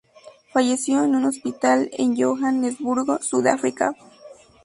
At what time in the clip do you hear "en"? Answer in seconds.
1.03-1.13, 1.93-2.17